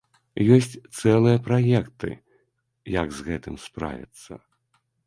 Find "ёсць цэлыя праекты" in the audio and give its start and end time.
0.55-2.11